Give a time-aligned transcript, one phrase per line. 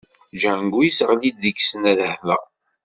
[0.39, 2.37] Django yesseɣli-d deg-sen rrehba.